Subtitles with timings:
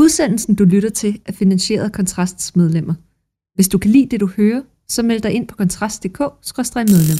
[0.00, 2.94] Udsendelsen, du lytter til, er finansieret af Kontrasts medlemmer.
[3.54, 7.18] Hvis du kan lide det, du hører, så meld dig ind på kontrast.dk-medlem.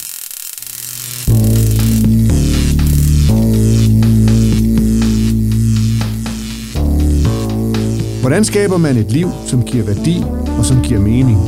[8.20, 10.22] Hvordan skaber man et liv, som giver værdi
[10.58, 11.38] og som giver mening?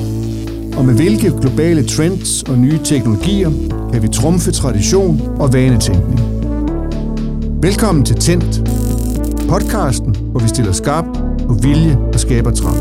[0.77, 3.51] Og med hvilke globale trends og nye teknologier
[3.93, 6.21] kan vi trumfe tradition og vanetænkning?
[7.63, 8.82] Velkommen til Tændt,
[9.53, 11.05] podcasten, hvor vi stiller skarp
[11.49, 12.77] på vilje og skaber trang.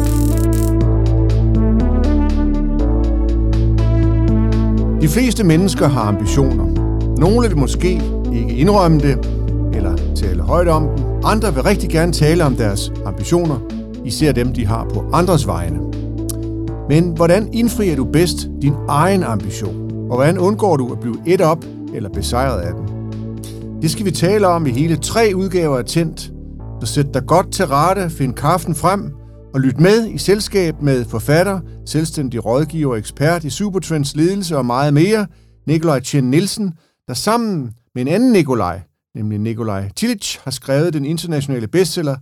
[5.01, 6.65] De fleste mennesker har ambitioner.
[7.17, 8.01] Nogle vil måske
[8.33, 9.29] ikke indrømme det,
[9.73, 11.05] eller tale højt om dem.
[11.23, 13.59] Andre vil rigtig gerne tale om deres ambitioner,
[14.05, 15.79] især dem, de har på andres vegne.
[16.89, 19.91] Men hvordan indfrier du bedst din egen ambition?
[20.09, 22.85] Og hvordan undgår du at blive et op eller besejret af den?
[23.81, 26.31] Det skal vi tale om i hele tre udgaver af Tændt.
[26.81, 29.13] Så sæt dig godt til rette, find kaffen frem
[29.53, 34.65] og lyt med i selskab med forfatter, selvstændig rådgiver og ekspert i Supertrends ledelse og
[34.65, 35.27] meget mere,
[35.67, 36.73] Nikolaj Tjen Nielsen,
[37.07, 38.81] der sammen med en anden Nikolaj,
[39.15, 42.17] nemlig Nikolaj Tillich, har skrevet den internationale bestseller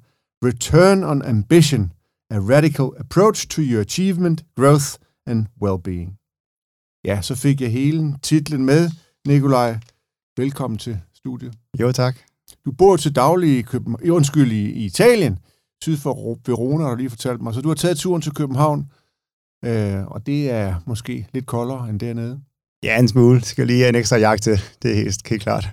[0.46, 1.92] Return on Ambition,
[2.30, 4.90] A Radical Approach to Your Achievement, Growth
[5.28, 6.18] and Wellbeing.
[7.06, 8.90] Ja, så fik jeg hele titlen med.
[9.28, 9.80] Nikolaj,
[10.38, 11.54] velkommen til studiet.
[11.80, 12.29] Jo, tak.
[12.66, 15.40] Du bor til daglig i, København, undskyld, i, i Italien,
[15.84, 17.54] syd for Verona, har du lige fortalt mig.
[17.54, 18.92] Så du har taget turen til København,
[19.66, 22.42] øh, og det er måske lidt koldere end dernede.
[22.84, 23.42] Ja, en smule.
[23.42, 24.62] Skal lige have en ekstra jagt til.
[24.82, 25.70] Det er helt, helt klart.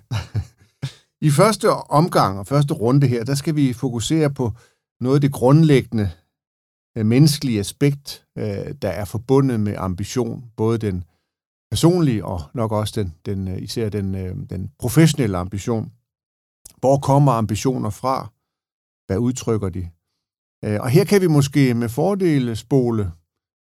[1.26, 4.52] I første omgang og første runde her, der skal vi fokusere på
[5.00, 6.10] noget af det grundlæggende
[6.98, 10.44] øh, menneskelige aspekt, øh, der er forbundet med ambition.
[10.56, 11.04] Både den
[11.70, 14.14] personlige og nok også den, den øh, især den,
[14.50, 15.92] den professionelle ambition.
[16.80, 18.32] Hvor kommer ambitioner fra?
[19.06, 19.88] Hvad udtrykker de?
[20.62, 23.12] Og her kan vi måske med fordel spole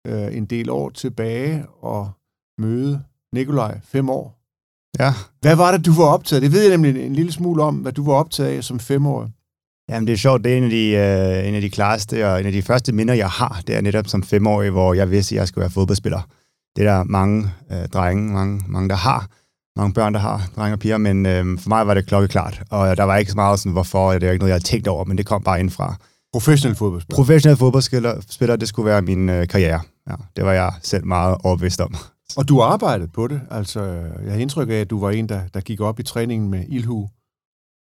[0.08, 2.10] en del år tilbage og
[2.58, 4.44] møde Nikolaj, fem år
[4.98, 5.12] Ja.
[5.40, 7.92] Hvad var det, du var optaget Det ved jeg nemlig en lille smule om, hvad
[7.92, 9.30] du var optaget af som femårig.
[9.88, 10.44] Jamen, det er sjovt.
[10.44, 10.90] Det er en af, de,
[11.42, 13.62] uh, en af de klareste og en af de første minder, jeg har.
[13.66, 16.20] Det er netop som femårig, hvor jeg vidste, at jeg skulle være fodboldspiller.
[16.76, 19.28] Det er der mange uh, drenge, mange, mange, der har.
[19.76, 22.62] Mange børn, der har, drenge og piger, men uh, for mig var det klokkeklart.
[22.70, 24.88] Og der var ikke så meget sådan, hvorfor, det er ikke noget, jeg havde tænkt
[24.88, 25.96] over, men det kom bare indfra.
[26.32, 27.16] Professionel fodboldspiller?
[27.16, 29.80] Professionel fodboldspiller, det skulle være min uh, karriere.
[30.10, 31.94] Ja, det var jeg selv meget overbevist om.
[32.36, 33.40] Og du arbejdede på det.
[33.50, 33.82] Altså,
[34.24, 36.64] jeg har indtryk af, at du var en, der, der gik op i træningen med
[36.68, 37.08] ildhu.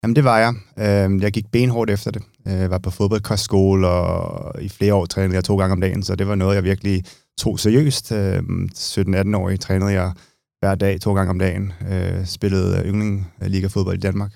[0.04, 0.54] Jamen, det var jeg.
[0.80, 2.24] Øhm, jeg gik benhårdt efter det.
[2.46, 6.16] Jeg var på fodboldkostskole, og i flere år trænede jeg to gange om dagen, så
[6.16, 7.04] det var noget, jeg virkelig
[7.38, 8.12] tog seriøst.
[8.12, 10.12] 17-18 øhm, år trænede jeg
[10.62, 11.74] hver dag, to gange om dagen.
[11.92, 14.32] Øh, spillede yndling Liga fodbold i Danmark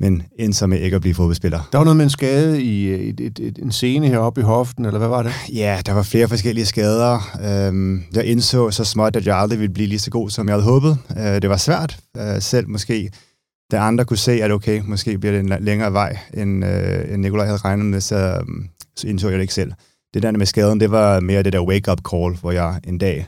[0.00, 1.68] men endte så med ikke at blive fodboldspiller.
[1.72, 4.84] Der var noget med en skade i et, et, et, en scene heroppe i hoften,
[4.84, 5.32] eller hvad var det?
[5.52, 7.38] Ja, der var flere forskellige skader.
[7.44, 10.54] Øhm, jeg indså så småt, at jeg aldrig ville blive lige så god, som jeg
[10.54, 10.98] havde håbet.
[11.18, 13.10] Øh, det var svært, øh, selv måske.
[13.70, 17.22] Da andre kunne se, at okay, måske bliver det en længere vej, end, øh, end
[17.22, 19.72] Nikolaj havde regnet med, så, øhm, så indså jeg det ikke selv.
[20.14, 23.26] Det der med skaden, det var mere det der wake-up call, hvor jeg en dag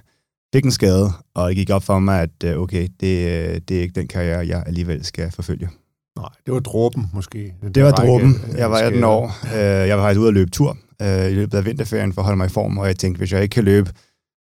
[0.54, 3.76] fik en skade, og det gik op for mig, at øh, okay, det, øh, det
[3.76, 5.68] er ikke den karriere, jeg alligevel skal forfølge.
[6.16, 7.54] Nej, det var dråben måske.
[7.62, 8.34] Den det var dråben.
[8.56, 9.24] Jeg var 18 år.
[9.54, 12.36] Øh, jeg var faktisk ude at løbe tur i løbet af vinterferien for at holde
[12.36, 13.90] mig i form, og jeg tænkte, hvis jeg ikke kan løbe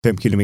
[0.05, 0.41] 5 km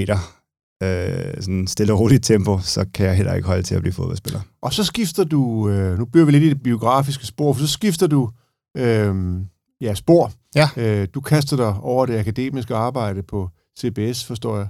[0.83, 3.93] øh, sådan stille og roligt tempo, så kan jeg heller ikke holde til at blive
[3.93, 4.41] fodboldspiller.
[4.63, 7.67] Og så skifter du, øh, nu bliver vi lidt i det biografiske spor, for så
[7.67, 8.31] skifter du
[8.77, 9.37] øh,
[9.81, 10.33] ja, spor.
[10.55, 10.69] Ja.
[10.77, 13.51] Øh, du kaster dig over det akademiske arbejde på
[13.81, 14.69] CBS, forstår jeg.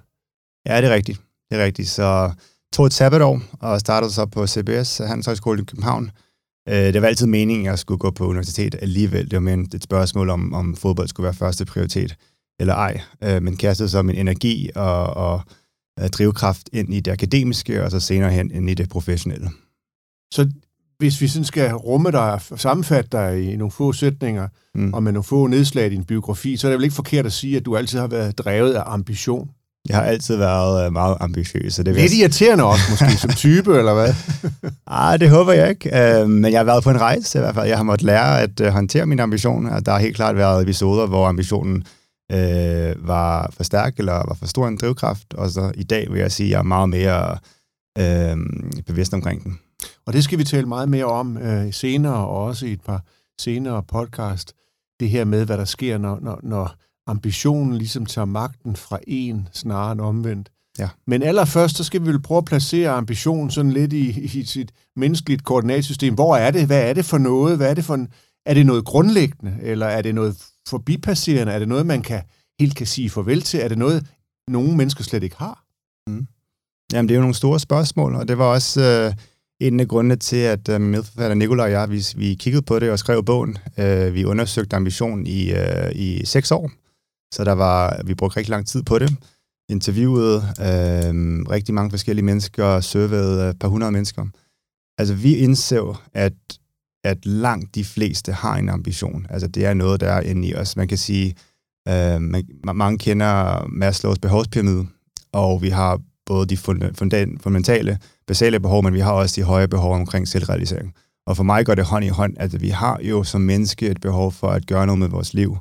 [0.67, 1.21] Ja, det er rigtigt.
[1.51, 1.89] Det er rigtigt.
[1.89, 2.33] Så
[2.73, 6.11] tog et sabbatår og startede så på CBS, Handelshøjskole i København,
[6.69, 9.25] Øh, det var altid meningen, at jeg skulle gå på universitet alligevel.
[9.25, 12.17] Det var mere et spørgsmål om, om fodbold skulle være første prioritet
[12.61, 13.01] eller ej.
[13.25, 15.43] Øh, men kastede så min energi og, og
[16.01, 19.51] øh, drivkraft ind i det akademiske, og så senere hen ind i det professionelle.
[20.33, 20.51] Så
[20.99, 24.95] hvis vi sådan skal rumme dig og sammenfatte dig i nogle få sætninger, mm.
[24.95, 27.33] og med nogle få nedslag i din biografi, så er det vel ikke forkert at
[27.33, 29.51] sige, at du altid har været drevet af ambition?
[29.89, 31.75] Jeg har altid været øh, meget ambitiøs.
[31.75, 34.15] Så det Lidt irriterende også, måske, som type, eller hvad?
[34.87, 36.23] ah, det håber jeg ikke.
[36.23, 37.67] Uh, men jeg har været på en rejse i hvert fald.
[37.67, 39.81] Jeg har måttet lære at uh, håndtere mine ambitioner.
[39.81, 41.85] Der har helt klart været episoder, hvor ambitionen
[42.33, 45.35] uh, var for stærk, eller var for stor en drivkraft.
[45.35, 47.39] Og så i dag vil jeg sige, at jeg er meget mere
[48.01, 48.39] uh,
[48.87, 49.59] bevidst omkring den.
[50.07, 53.03] Og det skal vi tale meget mere om uh, senere, og også i et par
[53.41, 54.53] senere podcast.
[55.01, 56.75] Det her med, hvad der sker, når, når, når
[57.07, 60.51] ambitionen ligesom tager magten fra en snarere end omvendt.
[60.79, 60.89] Ja.
[61.07, 64.73] Men allerførst, så skal vi vel prøve at placere ambitionen sådan lidt i, i sit
[64.97, 66.15] menneskeligt koordinatsystem.
[66.15, 66.67] Hvor er det?
[66.67, 67.57] Hvad er det for noget?
[67.57, 68.09] Hvad er det for en,
[68.47, 70.37] er det noget grundlæggende, eller er det noget
[70.69, 71.53] forbipasserende?
[71.53, 72.23] Er det noget, man kan
[72.61, 73.61] helt kan sige farvel til?
[73.61, 74.07] Er det noget,
[74.49, 75.65] nogle mennesker slet ikke har?
[76.07, 76.27] Mm.
[76.93, 79.15] Jamen, det er jo nogle store spørgsmål, og det var også øh,
[79.61, 82.91] en af grundene til, at øh, medforfatter Nikolaj og jeg, vi, vi kiggede på det
[82.91, 83.59] og skrev bogen.
[83.79, 86.71] Øh, vi undersøgte ambition i, øh, i seks år,
[87.35, 89.17] så der var, vi brugte rigtig lang tid på det.
[89.69, 91.15] Interviewede øh,
[91.51, 94.27] rigtig mange forskellige mennesker, surveyede et par hundrede mennesker.
[94.99, 96.33] Altså, vi indså, at
[97.05, 99.27] at langt de fleste har en ambition.
[99.31, 100.77] Altså, det er noget, der er inde i os.
[100.77, 101.35] Man kan sige,
[101.89, 102.45] øh, man,
[102.75, 104.87] mange kender Maslows behovspyramide,
[105.33, 109.95] og vi har både de fundamentale, basale behov, men vi har også de høje behov
[109.95, 110.95] omkring selvrealisering.
[111.27, 114.01] Og for mig går det hånd i hånd, at vi har jo som menneske et
[114.01, 115.57] behov for at gøre noget med vores liv,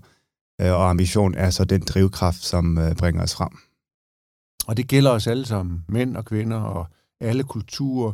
[0.71, 3.50] og ambition er så den drivkraft, som øh, bringer os frem.
[4.68, 6.88] Og det gælder os alle sammen, mænd og kvinder og
[7.21, 8.12] alle kulturer.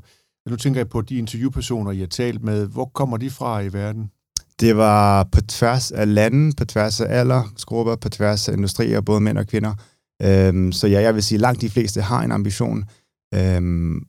[0.50, 2.68] Nu tænker jeg på de interviewpersoner, I har talt med.
[2.68, 4.12] Hvor kommer de fra i verden?
[4.60, 9.22] Det var på tværs af lande, på tværs af aldersgrupper, på tværs af industrier, både
[9.22, 9.74] mænd og kvinder.
[10.22, 12.86] Øhm, så ja, jeg vil sige, at langt de fleste har en ambition.
[13.34, 14.06] Øhm,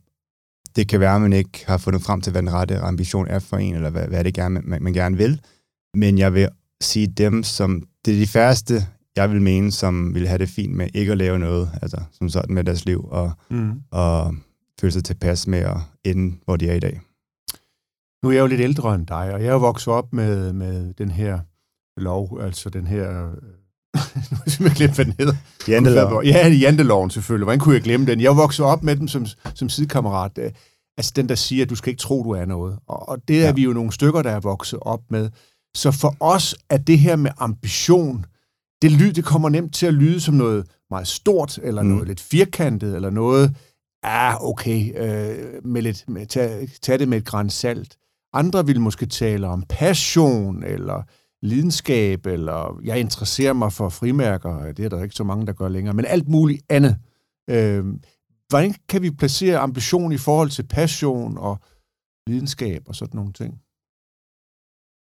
[0.76, 3.38] det kan være, at man ikke har fundet frem til, hvad den rette ambition er
[3.38, 5.40] for en, eller hvad, hvad det gerne, man, man gerne vil.
[5.94, 6.48] Men jeg vil
[6.80, 7.82] sige dem, som...
[8.04, 8.86] Det er de færreste,
[9.16, 12.28] jeg vil mene, som vil have det fint med ikke at lave noget, altså som
[12.28, 13.72] sådan med deres liv, og, mm.
[13.90, 14.34] og
[14.80, 17.00] føle sig tilpas med at ende, hvor de er i dag.
[18.22, 20.52] Nu er jeg jo lidt ældre end dig, og jeg er jo vokset op med,
[20.52, 21.38] med den her
[21.96, 23.08] lov, altså den her...
[24.30, 25.34] nu har jeg simpelthen glemt, hvad den hedder.
[25.68, 26.26] Janteloven.
[26.26, 27.44] Ja, janteloven selvfølgelig.
[27.44, 28.20] Hvordan kunne jeg glemme den?
[28.20, 30.38] Jeg vokset op med den som, som sidekammerat.
[30.96, 32.78] Altså den, der siger, at du skal ikke tro, du er noget.
[32.86, 33.52] Og, og det er ja.
[33.52, 35.30] vi jo nogle stykker, der er vokset op med.
[35.76, 38.26] Så for os er det her med ambition,
[38.82, 41.88] det, lyd, det kommer nemt til at lyde som noget meget stort, eller mm.
[41.88, 43.56] noget lidt firkantet, eller noget,
[44.02, 47.96] ah, okay, øh, med lidt, med, tag, tag det med et græns salt.
[48.32, 51.02] Andre vil måske tale om passion, eller
[51.42, 55.68] lidenskab, eller jeg interesserer mig for frimærker, det er der ikke så mange, der gør
[55.68, 56.96] længere, men alt muligt andet.
[57.50, 57.84] Øh,
[58.48, 61.58] hvordan kan vi placere ambition i forhold til passion og
[62.26, 63.60] lidenskab og sådan nogle ting?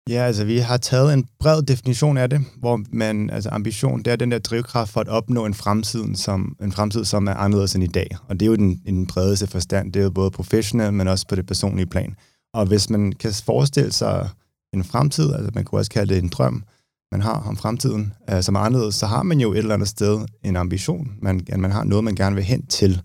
[0.10, 4.12] Ja, altså vi har taget en bred definition af det, hvor man, altså ambition, det
[4.12, 7.76] er den der drivkraft for at opnå en fremtid, som, en fremtid, som er anderledes
[7.76, 8.08] end i dag.
[8.28, 11.28] Og det er jo den, den bredeste forstand, det er jo både professionelt, men også
[11.28, 12.16] på det personlige plan.
[12.54, 14.30] Og hvis man kan forestille sig
[14.74, 16.64] en fremtid, altså man kunne også kalde det en drøm,
[17.12, 19.88] man har om fremtiden, øh, som er anderledes, så har man jo et eller andet
[19.88, 21.12] sted en ambition.
[21.22, 23.02] Man, man har noget, man gerne vil hen til.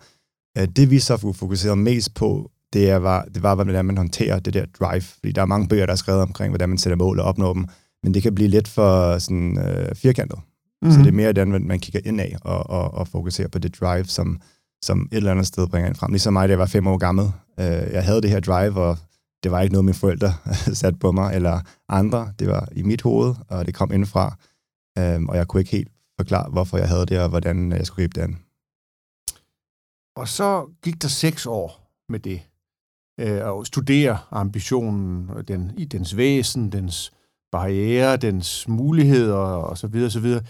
[0.58, 4.38] Øh, det vi så fokuserer mest på det, er, var, det var, hvordan man håndterer
[4.38, 5.00] det der drive.
[5.00, 7.52] Fordi der er mange bøger, der er skrevet omkring, hvordan man sætter mål og opnår
[7.52, 7.66] dem.
[8.02, 10.38] Men det kan blive lidt for sådan, øh, firkantet.
[10.38, 10.92] Mm-hmm.
[10.92, 13.80] Så det er mere den, man kigger ind af og, og, og fokuserer på det
[13.80, 14.40] drive, som,
[14.84, 16.10] som et eller andet sted bringer ind frem.
[16.10, 17.24] Ligesom mig, da jeg var fem år gammel.
[17.60, 18.98] Øh, jeg havde det her drive, og
[19.42, 20.32] det var ikke noget, mine forældre
[20.80, 22.32] satte på mig, eller andre.
[22.38, 24.36] Det var i mit hoved, og det kom indfra.
[24.98, 25.88] Øh, og jeg kunne ikke helt
[26.20, 28.38] forklare, hvorfor jeg havde det, og hvordan jeg skulle gribe det an.
[30.16, 32.42] Og så gik der seks år med det
[33.20, 37.12] øh, og studere ambitionen, den, i dens væsen, dens
[37.52, 40.42] barriere, dens muligheder og så videre, så videre.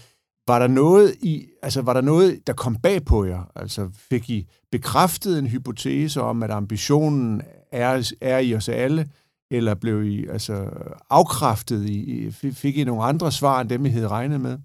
[0.47, 3.51] Var der noget i, altså var der noget, der kom bag på jer?
[3.55, 7.41] Altså fik I bekræftet en hypotese om, at ambitionen
[7.71, 9.09] er, er i os alle,
[9.51, 10.69] eller blev I altså
[11.09, 14.57] afkræftet i, fik I nogle andre svar end dem, I havde regnet med?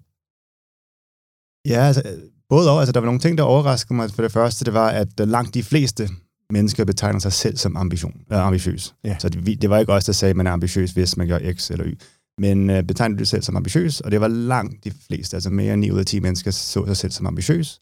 [1.67, 2.03] Ja, altså,
[2.49, 2.79] både og.
[2.79, 4.09] Altså, der var nogle ting, der overraskede mig.
[4.11, 6.09] For det første, det var, at langt de fleste
[6.49, 8.95] mennesker betegner sig selv som ambition, øh, ambitiøs.
[9.03, 9.15] Ja.
[9.19, 11.39] Så det, det var ikke os, der sagde, at man er ambitiøs, hvis man gør
[11.53, 11.97] X eller Y.
[12.37, 15.73] Men øh, betegner du selv som ambitiøs, og det var langt de fleste, altså mere
[15.73, 17.79] end 9 ud af 10 mennesker så sig selv som ambitiøs.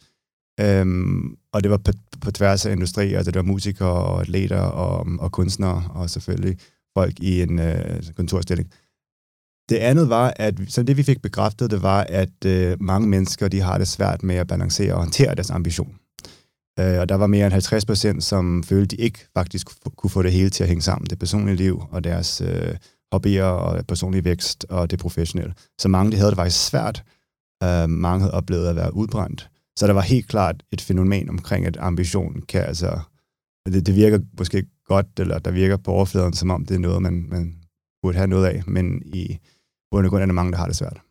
[0.60, 1.92] Øhm, og det var på,
[2.22, 6.58] på tværs af industri, altså det var musikere og atleter og, og kunstnere, og selvfølgelig
[6.98, 8.72] folk i en øh, kontorstilling.
[9.70, 13.48] Det andet var, at så det vi fik bekræftet, det var, at øh, mange mennesker
[13.48, 15.96] de har det svært med at balancere og håndtere deres ambition.
[16.80, 20.24] Øh, og der var mere end 50 procent, som følte, de ikke faktisk kunne få
[20.24, 21.10] det hele til at hænge sammen.
[21.10, 22.76] Det personlige liv og deres øh,
[23.12, 25.54] hobbyer og personlig vækst og det professionelle.
[25.80, 27.04] Så mange de havde det faktisk svært.
[27.64, 29.50] Øh, mange havde oplevet at være udbrændt.
[29.76, 33.00] Så der var helt klart et fænomen omkring, at ambition kan altså...
[33.66, 37.02] Det, det virker måske godt, eller der virker på overfladen, som om det er noget,
[37.02, 37.56] man, man
[38.04, 39.38] burde have noget af, men i
[39.92, 41.02] bund og grund er der mange, der har det svært.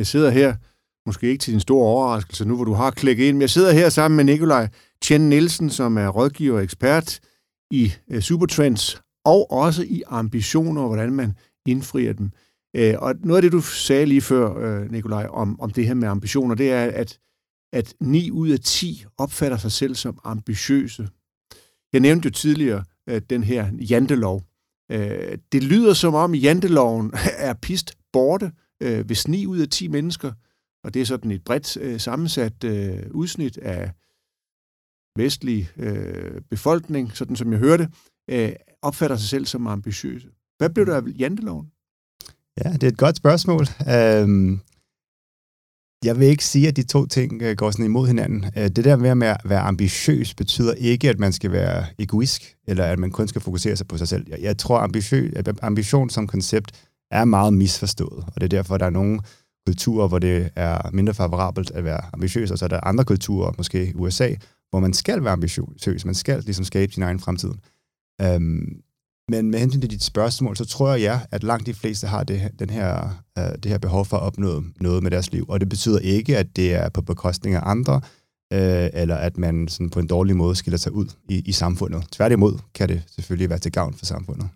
[0.00, 0.54] Jeg sidder her,
[1.06, 3.72] måske ikke til din store overraskelse nu, hvor du har klikket ind, men jeg sidder
[3.72, 4.68] her sammen med Nikolaj
[5.04, 7.20] Chen Nielsen, som er rådgiver og ekspert
[7.70, 11.32] i øh, Supertrends, og også i ambitioner, og hvordan man
[11.66, 12.30] indfrier dem.
[12.76, 15.94] Øh, og noget af det, du sagde lige før, øh, Nikolaj, om, om det her
[15.94, 17.18] med ambitioner, det er, at
[17.72, 21.08] at 9 ud af 10 opfatter sig selv som ambitiøse.
[21.92, 24.42] Jeg nævnte jo tidligere øh, den her jantelov.
[24.90, 27.12] Øh, det lyder som om janteloven
[27.48, 30.32] er pist borte, øh, hvis 9 ud af 10 mennesker,
[30.84, 33.90] og det er sådan et bredt øh, sammensat øh, udsnit af
[35.16, 37.88] vestlig øh, befolkning, sådan som jeg hørte,
[38.30, 40.28] øh, opfatter sig selv som ambitiøse.
[40.58, 41.66] Hvad blev der af janteloven?
[42.64, 43.66] Ja, det er et godt spørgsmål.
[43.88, 44.60] Øhm,
[46.04, 48.44] jeg vil ikke sige, at de to ting øh, går sådan imod hinanden.
[48.56, 52.84] Øh, det der med at være ambitiøs betyder ikke, at man skal være egoist, eller
[52.84, 54.26] at man kun skal fokusere sig på sig selv.
[54.40, 55.30] Jeg, tror, ambition,
[55.62, 59.20] ambition som koncept er meget misforstået, og det er derfor, at der er nogle
[59.66, 63.52] kulturer, hvor det er mindre favorabelt at være ambitiøs, og så er der andre kulturer,
[63.58, 64.34] måske USA,
[64.70, 67.50] hvor man skal være ambitiøs, man skal ligesom skabe sin egen fremtid.
[68.22, 68.82] Øhm,
[69.30, 72.24] men med hensyn til dit spørgsmål, så tror jeg, ja, at langt de fleste har
[72.24, 75.44] det, den her, øh, det her behov for at opnå noget med deres liv.
[75.48, 78.00] Og det betyder ikke, at det er på bekostning af andre,
[78.52, 82.04] øh, eller at man sådan på en dårlig måde skiller sig ud i, i samfundet.
[82.12, 84.48] Tværtimod kan det selvfølgelig være til gavn for samfundet.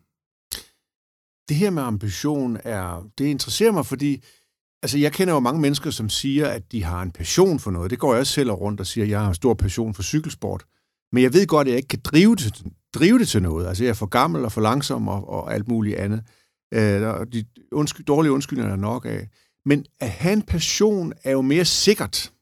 [1.48, 4.24] Det her med ambition, er, det interesserer mig, fordi
[4.82, 7.90] altså, jeg kender jo mange mennesker, som siger, at de har en passion for noget.
[7.90, 10.02] Det går jeg også selv rundt og siger, at jeg har en stor passion for
[10.02, 10.64] cykelsport.
[11.12, 13.66] Men jeg ved godt, at jeg ikke kan drive det, drive det til noget.
[13.66, 16.22] Altså, jeg er for gammel og for langsom og, og alt muligt andet.
[16.74, 19.28] Øh, de undsky, dårlige undskyldninger er nok af.
[19.66, 22.32] Men at have en passion er jo mere sikkert.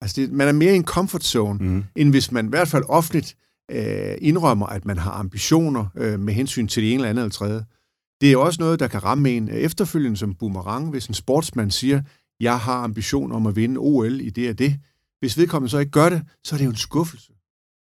[0.00, 1.84] Altså, det, man er mere i en comfort zone, mm.
[1.96, 3.36] end hvis man i hvert fald offentligt
[3.70, 7.32] øh, indrømmer, at man har ambitioner øh, med hensyn til det ene eller andet eller
[7.32, 7.64] tredje.
[8.20, 12.02] Det er også noget, der kan ramme en efterfølgende som boomerang, hvis en sportsmand siger,
[12.40, 14.80] jeg har ambition om at vinde OL i det og det.
[15.20, 17.32] Hvis vedkommende så ikke gør det, så er det jo en skuffelse.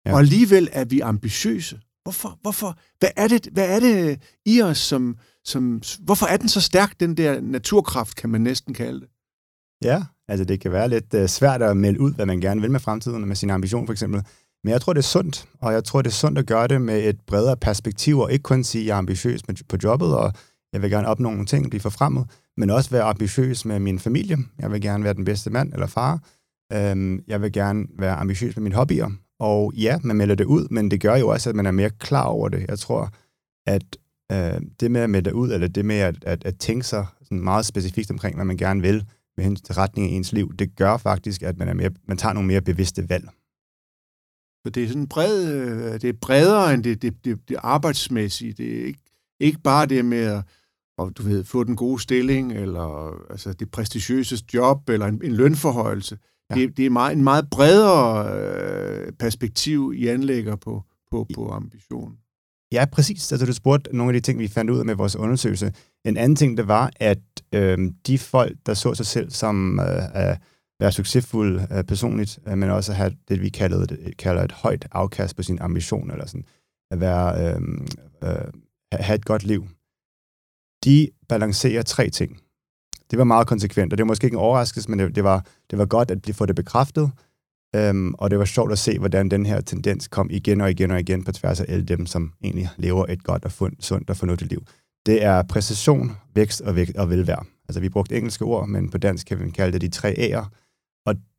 [0.07, 0.13] Ja.
[0.13, 1.81] Og alligevel er vi ambitiøse.
[2.03, 2.39] Hvorfor?
[2.43, 2.79] Hvorfor?
[2.99, 5.83] Hvad er det, hvad er det i os, som, som...
[6.01, 9.09] Hvorfor er den så stærk, den der naturkraft, kan man næsten kalde det?
[9.85, 12.71] Ja, altså det kan være lidt uh, svært at melde ud, hvad man gerne vil
[12.71, 14.23] med fremtiden, med sin ambition for eksempel.
[14.65, 16.83] Men jeg tror, det er sundt, og jeg tror, det er sundt at gøre det
[16.83, 20.33] med et bredere perspektiv, og ikke kun sige, at jeg er ambitiøs på jobbet, og
[20.73, 22.27] jeg vil gerne opnå nogle ting, blive forfremmet,
[22.57, 24.37] men også være ambitiøs med min familie.
[24.59, 26.23] Jeg vil gerne være den bedste mand eller far.
[26.73, 30.69] Øhm, jeg vil gerne være ambitiøs med mine hobbyer, og ja, man melder det ud,
[30.71, 32.67] men det gør jo også, at man er mere klar over det.
[32.69, 33.13] Jeg tror,
[33.67, 33.97] at
[34.33, 37.07] øh, det med at melde det ud, eller det med at, at, at tænke sig
[37.23, 39.05] sådan meget specifikt omkring, hvad man gerne vil
[39.37, 42.17] med hensyn til retningen af ens liv, det gør faktisk, at man, er mere, man
[42.17, 43.29] tager nogle mere bevidste valg.
[44.65, 48.53] Så det er sådan bred, øh, det er bredere end det, det, det, det arbejdsmæssige.
[48.53, 49.01] Det er ikke,
[49.41, 50.43] ikke bare det med at
[51.01, 55.33] og, du ved, få den gode stilling, eller altså, det prestigiøse job, eller en, en
[55.33, 56.19] lønforhøjelse.
[56.51, 56.55] Ja.
[56.55, 62.17] Det, det er meget, en meget bredere øh, perspektiv, I anlægger på, på, på ambitionen.
[62.73, 63.33] Ja, præcis.
[63.33, 65.73] Altså, du spurgte nogle af de ting, vi fandt ud af med vores undersøgelse.
[66.05, 67.19] En anden ting, det var, at
[67.55, 70.37] øh, de folk, der så sig selv som øh,
[70.81, 74.87] være succesfuld øh, personligt, øh, men også have det, vi kalder, det, kalder et højt
[74.93, 76.45] afkast på sin ambition, eller sådan,
[76.91, 77.87] at være, øhm,
[78.23, 78.53] øh, øh,
[78.93, 79.67] have et godt liv,
[80.85, 82.41] de balancerer tre ting
[83.11, 85.45] det var meget konsekvent, og det var måske ikke en overraskelse, men det, det, var,
[85.71, 87.11] det var godt at få det bekræftet,
[87.77, 90.91] øhm, og det var sjovt at se, hvordan den her tendens kom igen og igen
[90.91, 94.11] og igen på tværs af alle dem, som egentlig lever et godt og fund, sundt
[94.11, 94.63] og fornuftigt liv.
[95.07, 97.45] Det er præcision, vækst og, vægt og velvære.
[97.69, 100.45] Altså, vi brugte engelske ord, men på dansk kan vi kalde det de tre A'er.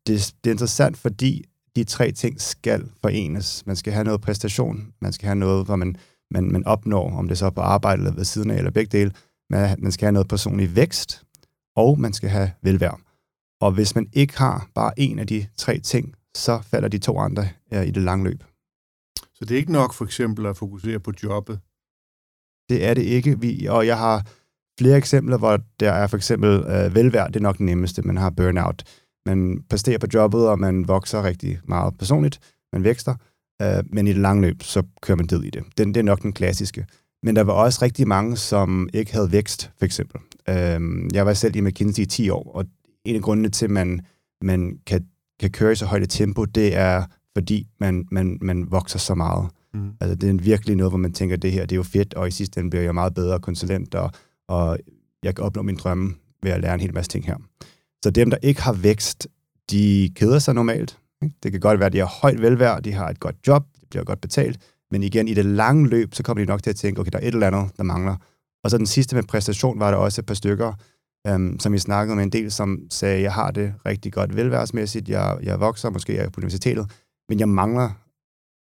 [0.06, 1.44] Det, det er interessant, fordi
[1.76, 3.66] de tre ting skal forenes.
[3.66, 5.96] Man skal have noget præstation, man skal have noget, hvor man,
[6.30, 8.98] man, man opnår, om det så er på arbejde eller ved siden af, eller begge
[8.98, 9.12] dele.
[9.50, 11.22] Man, man skal have noget personlig vækst,
[11.76, 12.96] og man skal have velvære.
[13.60, 17.18] Og hvis man ikke har bare en af de tre ting, så falder de to
[17.18, 17.48] andre
[17.86, 18.44] i det lange løb.
[19.34, 21.60] Så det er ikke nok for eksempel at fokusere på jobbet?
[22.68, 23.40] Det er det ikke.
[23.40, 24.26] Vi, og jeg har
[24.78, 28.02] flere eksempler, hvor der er for eksempel øh, velvære, det er nok det nemmeste.
[28.02, 28.84] Man har burnout.
[29.26, 32.40] Man præsterer på jobbet, og man vokser rigtig meget personligt.
[32.72, 33.14] Man vækster.
[33.62, 35.64] Øh, men i det lange løb, så kører man død i det.
[35.78, 36.86] Den, det er nok den klassiske.
[37.22, 40.20] Men der var også rigtig mange, som ikke havde vækst, for eksempel.
[40.48, 42.64] Øhm, jeg var selv i McKinsey i 10 år, og
[43.04, 44.00] en af grundene til, at man,
[44.42, 45.06] man kan,
[45.40, 47.04] kan køre i så højt et tempo, det er,
[47.36, 49.50] fordi man, man, man vokser så meget.
[49.74, 49.90] Mm.
[50.00, 52.28] Altså, det er virkelig noget, hvor man tænker, det her det er jo fedt, og
[52.28, 54.10] i sidste ende bliver jeg meget bedre konsulent, og,
[54.48, 54.78] og
[55.22, 57.36] jeg kan opnå min drømme ved at lære en hel masse ting her.
[58.04, 59.28] Så dem, der ikke har vækst,
[59.70, 60.98] de keder sig normalt.
[61.42, 63.88] Det kan godt være, at de har højt velvære, de har et godt job, det
[63.90, 66.76] bliver godt betalt, men igen, i det lange løb, så kommer de nok til at
[66.76, 68.16] tænke, okay, der er et eller andet, der mangler.
[68.64, 70.72] Og så den sidste med præstation var der også et par stykker,
[71.26, 75.08] øhm, som vi snakkede med en del, som sagde, jeg har det rigtig godt velværsmæssigt,
[75.08, 76.90] jeg, jeg vokser, måske jeg er på universitetet,
[77.28, 77.90] men jeg mangler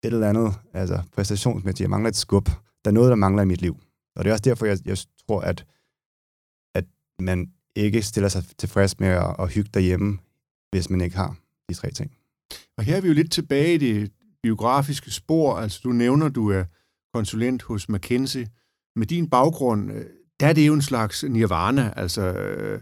[0.05, 2.47] et eller andet, altså præstationsmæssigt, jeg mangler et skub.
[2.85, 3.76] Der er noget, der mangler i mit liv.
[4.17, 5.67] Og det er også derfor, jeg, jeg tror, at,
[6.75, 6.85] at
[7.19, 10.19] man ikke stiller sig tilfreds med at, at hygge derhjemme,
[10.71, 11.37] hvis man ikke har
[11.69, 12.11] de tre ting.
[12.79, 14.12] Og her er vi jo lidt tilbage i det
[14.43, 15.57] biografiske spor.
[15.57, 16.64] Altså, du nævner, du er
[17.14, 18.47] konsulent hos McKinsey.
[18.97, 20.05] Med din baggrund, øh,
[20.41, 21.93] der er det jo en slags nirvana.
[21.97, 22.81] Altså, øh,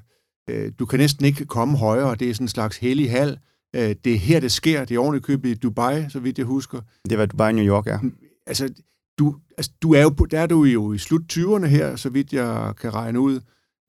[0.51, 2.15] øh, du kan næsten ikke komme højere.
[2.15, 3.39] Det er sådan en slags hellig hal.
[3.77, 4.85] Øh, det er her, det sker.
[4.85, 6.81] Det er ordentligt købet i Dubai, så vidt jeg husker.
[7.09, 7.99] Det var Dubai New York, ja.
[8.47, 8.75] Altså,
[9.19, 12.09] du, altså, du er jo, på, der er du jo i slut 20'erne her, så
[12.09, 13.41] vidt jeg kan regne ud.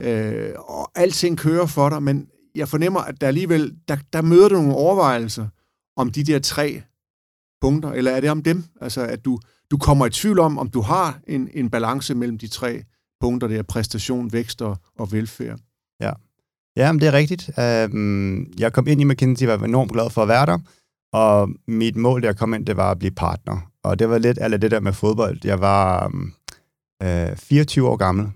[0.02, 4.48] Øh, og alting kører for dig, men jeg fornemmer, at der alligevel, der, der møder
[4.48, 5.46] du nogle overvejelser
[5.96, 6.82] om de der tre
[7.60, 8.64] punkter, eller er det om dem?
[8.80, 9.38] Altså, at du,
[9.70, 12.82] du kommer i tvivl om, om du har en, en balance mellem de tre
[13.20, 15.58] punkter, der præstation, vækst og, og velfærd.
[16.00, 16.12] Ja,
[16.76, 17.48] ja men det er rigtigt.
[17.48, 20.58] Uh, jeg kom ind i McKinsey, var enormt glad for at være der,
[21.12, 23.70] og mit mål, da jeg kom ind, det var at blive partner.
[23.84, 25.38] Og det var lidt af det der med fodbold.
[25.44, 26.32] Jeg var um,
[27.04, 28.26] uh, 24 år gammel,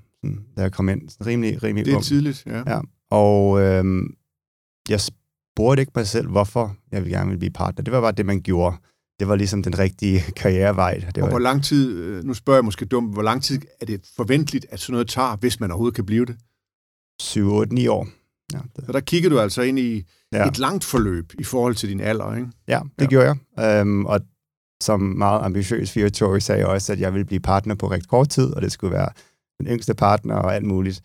[0.56, 1.08] da jeg kom ind.
[1.08, 2.62] Sådan rimelig, rimelig Det er tidligt, ja.
[2.66, 2.80] ja.
[3.10, 4.02] Og uh,
[4.88, 7.84] jeg spurgte ikke mig selv, hvorfor jeg ville gerne ville blive partner.
[7.84, 8.76] Det var bare det, man gjorde
[9.20, 10.94] det var ligesom den rigtige karrierevej.
[10.94, 11.28] Det og var...
[11.28, 14.66] hvor lang tid, øh, nu spørger jeg måske dumt, hvor lang tid er det forventeligt,
[14.70, 16.36] at sådan noget tager, hvis man overhovedet kan blive det?
[17.20, 18.08] 7, 8, 9 år.
[18.52, 18.86] Ja, det...
[18.86, 20.48] Så der kigger du altså ind i ja.
[20.48, 22.48] et langt forløb i forhold til din alder, ikke?
[22.68, 23.06] Ja, det ja.
[23.06, 23.80] gjorde jeg.
[23.82, 24.20] Um, og
[24.82, 28.28] som meget ambitiøs 24 sagde jeg også, at jeg ville blive partner på rigtig kort
[28.28, 29.08] tid, og det skulle være
[29.60, 31.00] den yngste partner og alt muligt.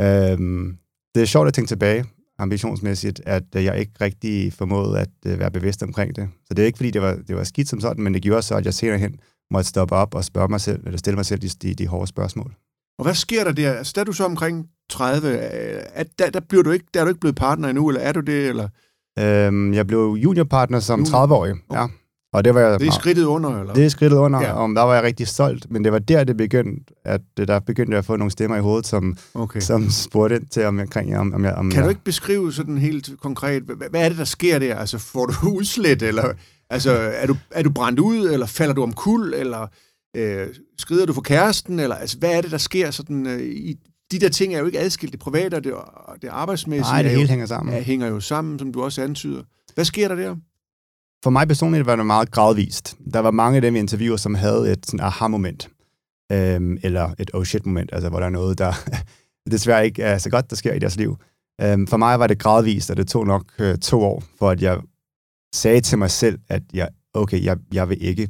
[0.00, 0.78] Um,
[1.14, 2.04] det er sjovt at tænke tilbage,
[2.38, 6.28] ambitionsmæssigt, at øh, jeg ikke rigtig formåede at øh, være bevidst omkring det.
[6.46, 8.42] Så det er ikke, fordi det var, det var skidt som sådan, men det gjorde
[8.42, 11.26] så, at jeg senere hen måtte stoppe op og spørge mig selv, eller stille mig
[11.26, 12.54] selv de, de, de hårde spørgsmål.
[12.98, 13.72] Og hvad sker der der?
[13.72, 15.28] Altså, der er du så omkring 30.
[15.28, 18.12] Er, der, der, bliver du ikke, der er du ikke blevet partner endnu, eller er
[18.12, 18.48] du det?
[18.48, 18.68] Eller?
[19.18, 21.80] Øhm, jeg blev juniorpartner som 30-årig, okay.
[21.80, 21.86] ja.
[22.32, 23.74] Og det, var jeg, det er skridtet under, eller?
[23.74, 24.52] Det er skridtet under, ja.
[24.52, 27.90] og der var jeg rigtig stolt, men det var der, det begyndte, at der begyndte
[27.90, 29.60] jeg at få nogle stemmer i hovedet, som, okay.
[29.60, 32.52] som spurgte ind til, om jeg, om, om jeg om Kan jeg, du ikke beskrive
[32.52, 34.76] sådan helt konkret, hvad, hvad er det, der sker der?
[34.76, 36.32] Altså, får du udslet, eller
[36.70, 39.66] altså, er, du, er du brændt ud, eller falder du om kul, eller
[40.16, 40.46] øh,
[40.78, 43.76] skrider du for kæresten, eller altså, hvad er det, der sker sådan øh, i
[44.10, 45.12] de der ting er jo ikke adskilt.
[45.12, 47.74] Det private og det, og det arbejdsmæssige Nej, det hele jo, hænger sammen.
[47.74, 49.42] Er, hænger jo sammen, som du også antyder.
[49.74, 50.36] Hvad sker der der?
[51.24, 52.96] For mig personligt var det meget gradvist.
[53.12, 55.68] Der var mange af dem vi interviewer, som havde et sådan aha-moment,
[56.32, 58.72] øhm, eller et oh shit-moment, altså hvor der er noget, der
[59.50, 61.16] desværre ikke er så godt, der sker i deres liv.
[61.60, 64.62] Øhm, for mig var det gradvist, og det tog nok øh, to år, for at
[64.62, 64.80] jeg
[65.54, 68.28] sagde til mig selv, at jeg, okay, jeg, jeg vil ikke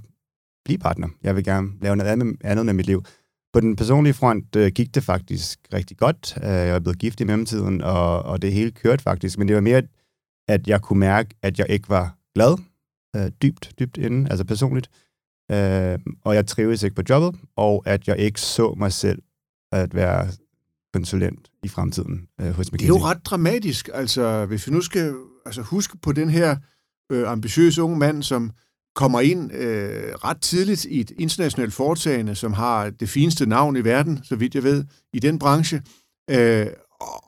[0.65, 1.09] blive partner.
[1.23, 3.05] Jeg vil gerne lave noget andet, andet med mit liv.
[3.53, 6.35] På den personlige front øh, gik det faktisk rigtig godt.
[6.37, 9.39] Øh, jeg er blevet gift i mellemtiden, og, og det hele kørte faktisk.
[9.39, 9.83] Men det var mere,
[10.49, 12.57] at jeg kunne mærke, at jeg ikke var glad
[13.17, 14.91] øh, dybt, dybt inde, altså personligt.
[15.51, 19.23] Øh, og jeg trives ikke på jobbet, og at jeg ikke så mig selv
[19.73, 20.29] at være
[20.93, 22.87] konsulent i fremtiden øh, hos McKinsey.
[22.87, 25.15] Det er jo ret dramatisk, altså hvis vi nu skal
[25.47, 26.57] altså, huske på den her
[27.13, 28.51] øh, ambitiøse unge mand, som
[28.95, 33.85] kommer ind øh, ret tidligt i et internationalt foretagende, som har det fineste navn i
[33.85, 35.83] verden, så vidt jeg ved, i den branche,
[36.31, 36.67] øh,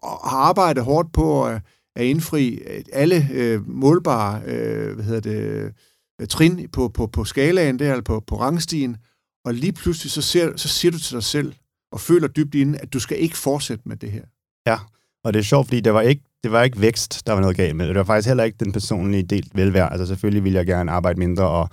[0.02, 1.62] og har arbejdet hårdt på at
[1.96, 2.60] at indfri
[2.92, 5.72] alle øh, målbare øh, hvad hedder det,
[6.20, 8.96] øh, trin på, på, på skalaen der, på, på rangstien,
[9.44, 11.52] og lige pludselig så, ser, så siger du til dig selv,
[11.92, 14.22] og føler dybt inde, at du skal ikke fortsætte med det her.
[14.66, 14.78] Ja,
[15.24, 17.56] og det er sjovt, fordi det var ikke, det var ikke vækst, der var noget
[17.56, 17.88] galt med.
[17.88, 19.92] Det var faktisk heller ikke den personlige del velvære.
[19.92, 21.68] Altså selvfølgelig ville jeg gerne arbejde mindre og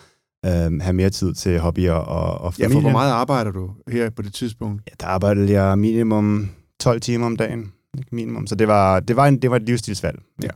[0.46, 2.70] øh, have mere tid til hobbyer og, og familie.
[2.70, 4.84] Ja, for hvor meget arbejder du her på det tidspunkt?
[4.88, 6.50] Ja, der arbejdede jeg minimum
[6.80, 8.48] 12 timer om dagen ikke minimum.
[8.48, 10.20] Så det var, det var, en, det var et livsstilsvalg.
[10.44, 10.50] Ja.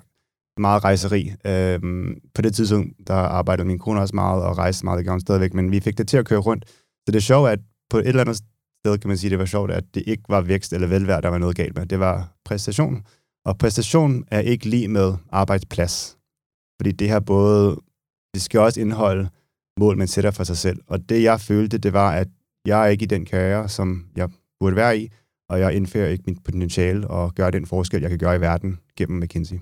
[0.58, 1.32] Meget rejseri.
[1.46, 5.22] Øhm, på det tidspunkt, der arbejdede min kone også meget og rejste meget, det gjorde
[5.22, 6.66] stadigvæk, men vi fik det til at køre rundt.
[6.70, 9.46] Så det er sjovt, at på et eller andet sted kan man sige, det var
[9.46, 11.86] sjovt, at det ikke var vækst eller velvære, der var noget galt med.
[11.86, 13.06] Det var præstation.
[13.46, 16.18] Og præstation er ikke lige med arbejdsplads.
[16.80, 17.78] Fordi det her både,
[18.34, 19.30] det skal også indeholde
[19.80, 20.80] mål, man sætter for sig selv.
[20.88, 22.28] Og det, jeg følte, det var, at
[22.66, 25.12] jeg er ikke i den karriere, som jeg burde være i,
[25.52, 28.80] og jeg indfører ikke mit potentiale og gør den forskel, jeg kan gøre i verden
[28.96, 29.56] gennem McKinsey.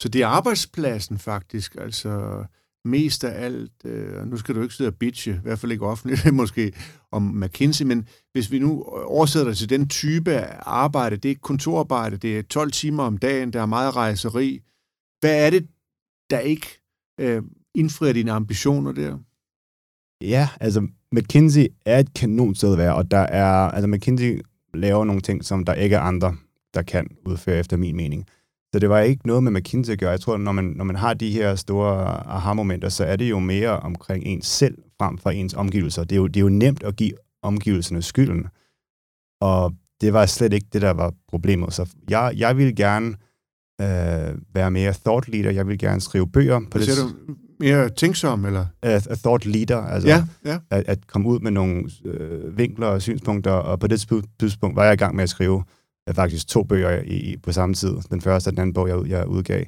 [0.00, 2.44] Så det er arbejdspladsen faktisk, altså
[2.84, 5.86] mest af alt, øh, nu skal du ikke sidde og bitche, i hvert fald ikke
[5.86, 6.72] offentligt måske,
[7.12, 11.34] om McKinsey, men hvis vi nu oversætter det til den type af arbejde, det er
[11.42, 14.60] kontorarbejde, det er 12 timer om dagen, der er meget rejseri.
[15.20, 15.66] Hvad er det,
[16.30, 16.66] der ikke
[17.20, 17.42] øh,
[17.74, 19.18] indfrier dine ambitioner der?
[20.20, 24.42] Ja, altså McKinsey er et kanon sted at være, og der er, altså McKinsey
[24.74, 26.36] laver nogle ting, som der ikke er andre,
[26.74, 28.26] der kan udføre efter min mening.
[28.72, 30.10] Så det var ikke noget med McKinsey at gøre.
[30.10, 33.38] Jeg tror, når man, når man har de her store aha-momenter, så er det jo
[33.38, 36.04] mere omkring ens selv, frem for ens omgivelser.
[36.04, 38.46] Det er jo, det er jo nemt at give omgivelserne skylden.
[39.40, 41.72] Og det var slet ikke det, der var problemet.
[41.72, 43.06] Så jeg, jeg ville gerne
[43.80, 45.50] øh, være mere thought leader.
[45.50, 46.60] Jeg vil gerne skrive bøger.
[46.70, 47.34] På det, du?
[47.60, 48.66] Mere tænksom, eller?
[48.86, 50.58] Uh, thought leader, altså Ja, ja.
[50.70, 54.00] at, at komme ud med nogle øh, vinkler og synspunkter, og på det
[54.40, 55.64] tidspunkt- var jeg i gang med at skrive
[56.08, 57.96] øh, faktisk to bøger i, i, på samme tid.
[58.10, 59.64] Den første og den anden bog, jeg, jeg udgav.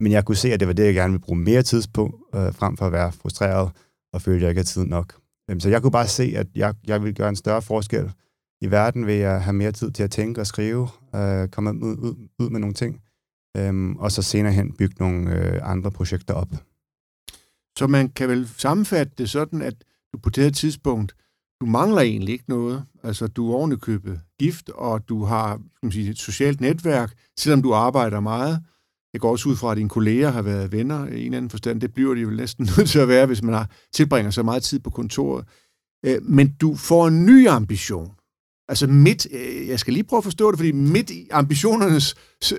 [0.00, 2.18] Men jeg kunne se, at det var det, jeg gerne ville bruge mere tid på,
[2.34, 3.70] øh, frem for at være frustreret
[4.12, 5.14] og føle, at jeg ikke havde tid nok.
[5.50, 8.12] Øhm, så jeg kunne bare se, at jeg, jeg ville gøre en større forskel
[8.60, 11.96] i verden ved at have mere tid til at tænke og skrive, øh, komme ud,
[11.96, 13.00] ud, ud med nogle ting,
[13.56, 16.48] øhm, og så senere hen bygge nogle øh, andre projekter op.
[17.78, 19.74] Så man kan vel sammenfatte det sådan, at
[20.12, 21.14] du på det her tidspunkt,
[21.60, 22.84] du mangler egentlig ikke noget.
[23.02, 27.62] Altså, du er ovenikøbet gift, og du har skal man sige, et socialt netværk, selvom
[27.62, 28.62] du arbejder meget.
[29.12, 31.50] Jeg går også ud fra, at dine kolleger har været venner i en eller anden
[31.50, 31.80] forstand.
[31.80, 34.62] Det bliver de jo næsten nødt til at være, hvis man har tilbringer så meget
[34.62, 35.44] tid på kontoret.
[36.06, 38.12] Øh, men du får en ny ambition.
[38.68, 42.14] Altså midt, øh, jeg skal lige prøve at forstå det, fordi midt i ambitionernes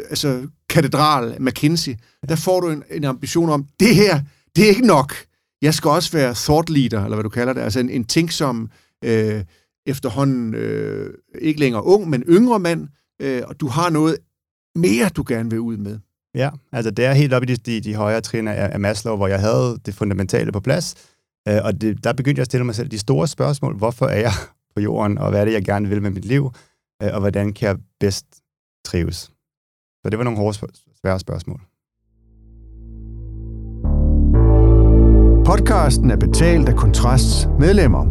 [0.09, 1.95] altså, katedral, McKinsey,
[2.29, 4.21] der får du en, en ambition om, det her,
[4.57, 5.13] det er ikke nok.
[5.61, 8.69] Jeg skal også være thought leader, eller hvad du kalder det, altså en, en tænksom,
[9.03, 9.43] øh,
[9.85, 12.87] efterhånden øh, ikke længere ung, men yngre mand,
[13.21, 14.17] øh, og du har noget
[14.75, 15.99] mere, du gerne vil ud med.
[16.35, 19.15] Ja, altså det er helt oppe i de, de, de højere trin af, af Maslow,
[19.15, 20.95] hvor jeg havde det fundamentale på plads,
[21.47, 23.77] øh, og det, der begyndte jeg at stille mig selv de store spørgsmål.
[23.77, 24.31] Hvorfor er jeg
[24.75, 26.51] på jorden, og hvad er det, jeg gerne vil med mit liv,
[27.03, 28.25] øh, og hvordan kan jeg bedst
[28.85, 29.17] trives?
[30.03, 30.57] Så det var nogle hårde,
[31.01, 31.61] svære spørgsmål.
[35.47, 38.05] Podcasten er betalt af Kontrasts medlemmer.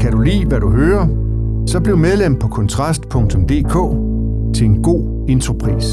[0.00, 1.06] Kan du lide, hvad du hører?
[1.66, 3.76] Så bliv medlem på kontrast.dk
[4.56, 5.84] til en god intropris.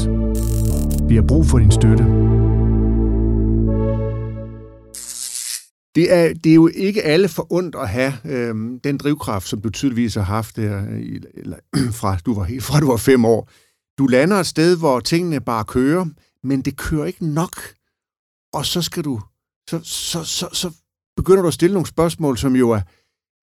[1.08, 2.04] Vi har brug for din støtte.
[5.94, 9.60] Det er, det er jo ikke alle for ondt at have øhm, den drivkraft, som
[9.60, 11.56] du tydeligvis har haft der, øh, i, eller,
[12.00, 13.50] fra, du var, helt- fra du var fem år.
[13.98, 16.06] Du lander et sted, hvor tingene bare kører,
[16.42, 17.56] men det kører ikke nok.
[18.52, 19.20] Og så skal du,
[19.70, 20.70] så, så, så, så
[21.16, 22.80] begynder du at stille nogle spørgsmål, som jo er,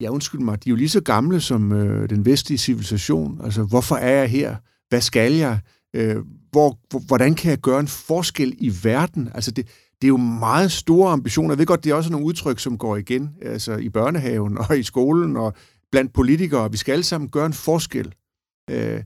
[0.01, 3.41] ja undskyld mig, de er jo lige så gamle som øh, den vestlige civilisation.
[3.43, 4.55] Altså, hvorfor er jeg her?
[4.89, 5.60] Hvad skal jeg?
[5.95, 6.17] Øh,
[6.51, 9.29] hvor, hvor, hvordan kan jeg gøre en forskel i verden?
[9.34, 9.67] Altså, det,
[10.01, 11.51] det er jo meget store ambitioner.
[11.51, 14.79] Jeg ved godt, det er også nogle udtryk, som går igen altså i børnehaven og
[14.79, 15.53] i skolen og
[15.91, 16.71] blandt politikere.
[16.71, 18.13] Vi skal alle sammen gøre en forskel.
[18.69, 19.03] Øh,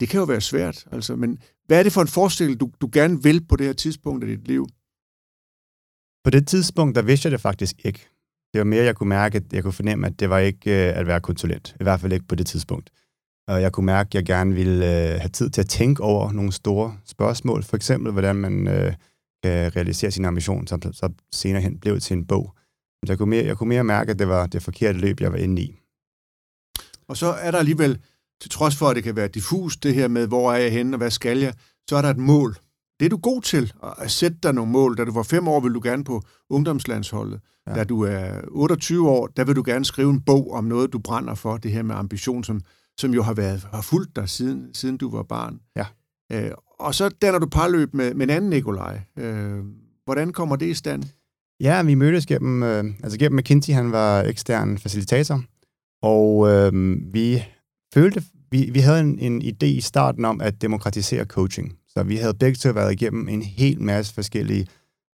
[0.00, 2.88] det kan jo være svært, altså, men hvad er det for en forskel, du, du
[2.92, 4.66] gerne vil på det her tidspunkt af dit liv?
[6.26, 8.08] På det tidspunkt, der vidste jeg det faktisk ikke.
[8.52, 10.98] Det var mere, jeg kunne mærke, at jeg kunne fornemme, at det var ikke øh,
[10.98, 11.76] at være konsulent.
[11.80, 12.90] I hvert fald ikke på det tidspunkt.
[13.48, 16.32] Og jeg kunne mærke, at jeg gerne ville øh, have tid til at tænke over
[16.32, 17.62] nogle store spørgsmål.
[17.62, 18.94] For eksempel, hvordan man øh,
[19.42, 22.54] kan realisere sin ambition, som så senere hen blev til en bog.
[23.04, 25.32] Så jeg kunne, mere, jeg kunne mere mærke, at det var det forkerte løb, jeg
[25.32, 25.78] var inde i.
[27.08, 27.98] Og så er der alligevel,
[28.40, 30.94] til trods for, at det kan være diffus, det her med, hvor er jeg henne,
[30.94, 31.54] og hvad skal jeg,
[31.88, 32.56] så er der et mål.
[33.00, 34.96] Det er du god til, at sætte dig nogle mål.
[34.96, 37.40] Da du var fem år, vil du gerne på ungdomslandsholdet.
[37.66, 37.74] Ja.
[37.74, 40.98] Da du er 28 år, der vil du gerne skrive en bog om noget, du
[40.98, 42.60] brænder for, det her med ambition, som,
[42.98, 45.60] som jo har, været, har fulgt dig siden, siden du var barn.
[45.76, 45.86] Ja.
[46.32, 49.00] Øh, og så danner du parløb med, med en anden Nikolaj.
[49.18, 49.58] Øh,
[50.04, 51.02] hvordan kommer det i stand?
[51.60, 55.42] Ja, vi mødtes gennem, øh, altså gennem McKinsey, han var ekstern facilitator,
[56.02, 56.72] og øh,
[57.14, 57.44] vi
[57.94, 61.78] følte, vi, vi havde en, en idé i starten om at demokratisere coaching.
[61.96, 64.66] Så vi havde begge to været igennem en hel masse forskellige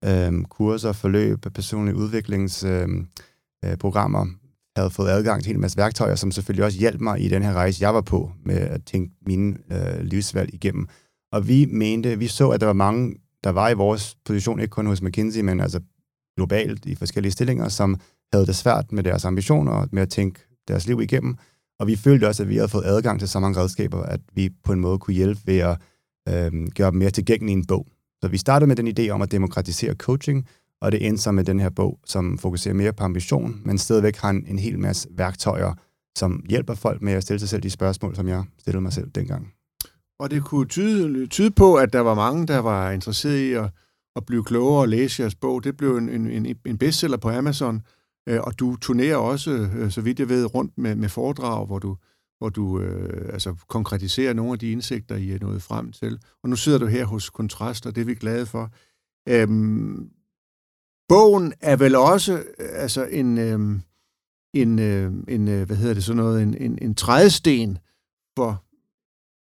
[0.05, 3.05] øh, kurser, forløb, personlige udviklingsprogrammer,
[3.63, 4.25] øh, øh, programmer.
[4.75, 7.43] havde fået adgang til en hel masse værktøjer, som selvfølgelig også hjalp mig i den
[7.43, 10.87] her rejse, jeg var på med at tænke mine øh, livsvalg igennem.
[11.31, 14.71] Og vi mente, vi så, at der var mange, der var i vores position, ikke
[14.71, 15.79] kun hos McKinsey, men altså
[16.35, 17.99] globalt i forskellige stillinger, som
[18.33, 21.35] havde det svært med deres ambitioner og med at tænke deres liv igennem.
[21.79, 24.49] Og vi følte også, at vi havde fået adgang til så mange redskaber, at vi
[24.63, 25.77] på en måde kunne hjælpe ved at
[26.27, 27.87] øh, gøre dem mere tilgængelige i en bog.
[28.23, 30.47] Så vi startede med den idé om at demokratisere coaching,
[30.81, 34.15] og det endte så med den her bog, som fokuserer mere på ambition, men stadigvæk
[34.17, 35.73] har en, en hel masse værktøjer,
[36.17, 39.09] som hjælper folk med at stille sig selv de spørgsmål, som jeg stillede mig selv
[39.09, 39.53] dengang.
[40.19, 43.69] Og det kunne tyde, tyde på, at der var mange, der var interesseret i at,
[44.15, 45.63] at blive klogere og læse jeres bog.
[45.63, 47.81] Det blev en, en, en- bestseller på Amazon,
[48.29, 51.79] øh, og du turnerer også, øh, så vidt jeg ved, rundt med, med foredrag, hvor
[51.79, 51.97] du,
[52.37, 56.19] hvor du øh, altså konkretiserer nogle af de indsigter, I er nået frem til.
[56.43, 58.71] Og nu sidder du her hos Kontrast, og det er vi glade for.
[59.29, 60.09] Øhm,
[61.09, 63.79] bogen er vel også øh, altså en, øh,
[64.53, 67.77] en, øh, en øh, hvad hedder det sådan noget, en, en, en trædesten
[68.37, 68.63] for,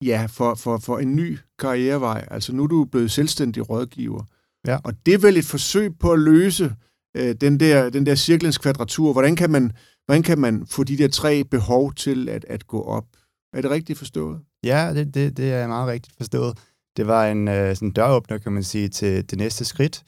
[0.04, 2.28] ja, for, for, for en ny karrierevej.
[2.30, 4.24] Altså nu er du blevet selvstændig rådgiver.
[4.66, 4.78] Ja.
[4.84, 6.74] Og det er vel et forsøg på at løse
[7.16, 9.12] øh, den, der, den der cirklens kvadratur.
[9.12, 9.72] Hvordan kan, man,
[10.08, 13.04] hvordan kan man få de der tre behov til at, at gå op?
[13.52, 14.40] Er det rigtigt forstået?
[14.64, 16.58] Ja, det, det, det er meget rigtigt forstået.
[16.96, 20.02] Det var en øh, sådan døråbner, kan man sige, til det næste skridt.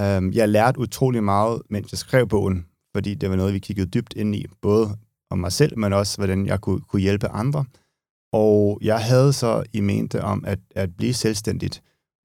[0.00, 3.90] Øhm, jeg lærte utrolig meget, mens jeg skrev bogen, fordi det var noget, vi kiggede
[3.90, 4.98] dybt ind i, både
[5.30, 7.64] om mig selv, men også, hvordan jeg kunne, kunne hjælpe andre.
[8.32, 11.82] Og jeg havde så i mente om at, at blive selvstændigt,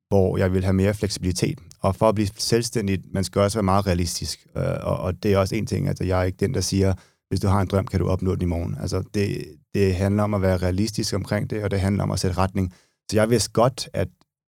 [0.10, 1.60] hvor jeg vil have mere fleksibilitet.
[1.82, 4.48] Og for at blive selvstændig, man skal også være meget realistisk.
[4.58, 6.94] Øh, og, og det er også en ting, altså jeg er ikke den, der siger,
[7.30, 8.78] hvis du har en drøm, kan du opnå den i morgen.
[8.82, 12.20] Altså det, det handler om at være realistisk omkring det, og det handler om at
[12.20, 12.74] sætte retning.
[13.12, 14.08] Så jeg vidste godt, at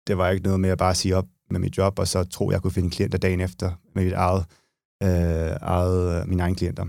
[0.07, 2.51] det var ikke noget med at bare sige op med mit job, og så tro,
[2.51, 4.45] jeg kunne finde klienter dagen efter med mit eget,
[5.03, 6.85] øh, eget, øh, mine egne klienter.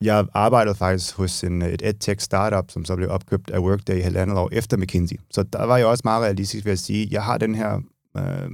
[0.00, 4.00] Jeg arbejdede faktisk hos en, et edtech startup, som så blev opkøbt af Workday i
[4.00, 5.16] halvandet år efter McKinsey.
[5.30, 7.80] Så der var jeg også meget realistisk ved at sige, jeg har den her,
[8.16, 8.50] øh,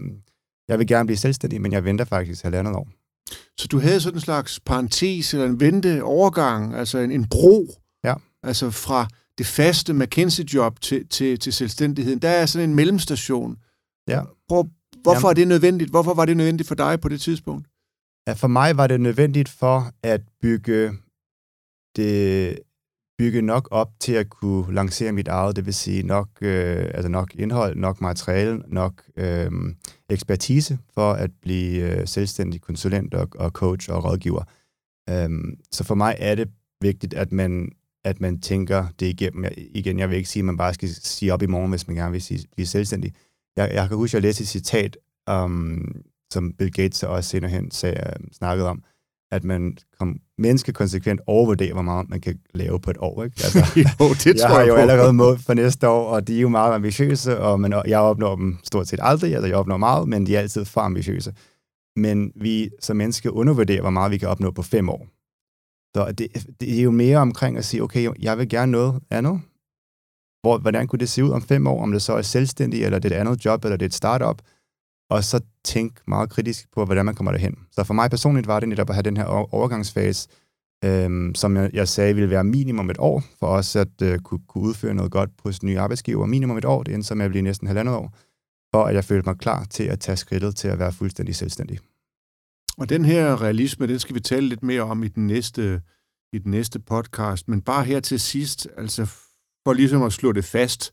[0.68, 2.88] jeg vil gerne blive selvstændig, men jeg venter faktisk halvandet år.
[3.58, 7.66] Så du havde sådan en slags parentes eller en vente overgang, altså en, en bro,
[8.04, 8.14] ja.
[8.42, 12.18] altså fra det faste McKinsey-job til, til, til selvstændigheden.
[12.18, 13.56] Der er sådan en mellemstation.
[14.08, 14.22] Ja.
[14.48, 14.66] Prøv,
[15.02, 15.30] hvorfor Jamen.
[15.30, 15.90] er det nødvendigt?
[15.90, 17.66] Hvorfor var det nødvendigt for dig på det tidspunkt?
[18.28, 20.92] Ja, for mig var det nødvendigt for at bygge
[21.96, 22.58] det
[23.18, 27.08] bygge nok op til at kunne lancere mit eget, det vil sige nok, øh, altså
[27.08, 29.50] nok indhold, nok materiale, nok øh,
[30.10, 34.42] ekspertise for at blive øh, selvstændig konsulent og, og coach og rådgiver.
[35.10, 36.48] Øhm, så for mig er det
[36.80, 37.72] vigtigt, at man,
[38.04, 39.44] at man tænker det igennem.
[39.44, 41.86] Jeg, igen, jeg vil ikke sige, at man bare skal sige op i morgen, hvis
[41.86, 43.12] man gerne vil sige, blive selvstændig.
[43.56, 44.96] Jeg, jeg kan huske, at jeg læste et citat,
[45.30, 48.82] um, som Bill Gates også senere hen sagde, øh, snakkede om,
[49.30, 53.24] at man kom menneske konsekvent overvurderer, hvor meget man kan lave på et år.
[53.24, 53.40] Ikke?
[53.44, 53.58] Altså,
[54.00, 56.48] jo, det tror jeg, har jo allerede mål for næste år, og de er jo
[56.48, 60.26] meget ambitiøse, og man, jeg opnår dem stort set aldrig, altså jeg opnår meget, men
[60.26, 61.32] de er altid for ambitiøse.
[61.96, 65.06] Men vi som mennesker undervurderer, hvor meget vi kan opnå på fem år.
[65.96, 69.40] Så det, det er jo mere omkring at sige, okay, jeg vil gerne noget andet.
[70.42, 72.98] Hvor, hvordan kunne det se ud om fem år, om det så er selvstændig, eller
[72.98, 74.42] det er et andet job, eller det er et startup,
[75.10, 77.54] og så tænke meget kritisk på, hvordan man kommer derhen.
[77.72, 80.28] Så for mig personligt var det netop at have den her overgangsfase,
[80.84, 84.40] øhm, som jeg, jeg sagde ville være minimum et år, for os at øh, kunne,
[84.48, 86.26] kunne udføre noget godt på sin nye arbejdsgiver.
[86.26, 88.12] Minimum et år, det endte så med at blive næsten halvandet år,
[88.74, 91.78] for at jeg følte mig klar til at tage skridtet til at være fuldstændig selvstændig.
[92.78, 95.82] Og den her realisme, den skal vi tale lidt mere om i den næste,
[96.32, 97.48] i den næste podcast.
[97.48, 99.06] Men bare her til sidst, altså
[99.66, 100.92] for ligesom at slå det fast,